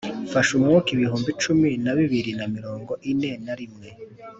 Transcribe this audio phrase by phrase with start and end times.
[0.25, 3.89] mfashe umwuka ibihumbi cumi na bibiri na mirongo ine na rimwe,